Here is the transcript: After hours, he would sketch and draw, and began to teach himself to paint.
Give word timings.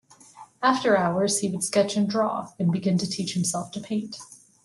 After 0.63 0.97
hours, 0.97 1.41
he 1.41 1.49
would 1.49 1.63
sketch 1.63 1.95
and 1.95 2.09
draw, 2.09 2.51
and 2.57 2.71
began 2.71 2.97
to 2.97 3.07
teach 3.07 3.35
himself 3.35 3.69
to 3.73 3.79
paint. 3.79 4.17